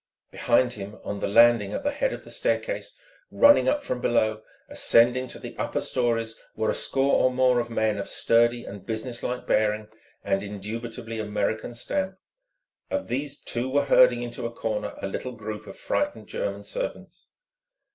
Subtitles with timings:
[0.31, 2.97] Behind him, on the landing at the head of the staircase,
[3.29, 7.69] running up from below, ascending to the upper storeys, were a score' or more of
[7.69, 9.89] men of sturdy and business like bearing
[10.23, 12.17] and indubitably American stamp.
[12.89, 17.27] Of these two were herding into a corner a little group of frightened German servants.